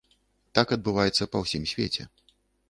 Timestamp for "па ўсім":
1.35-1.69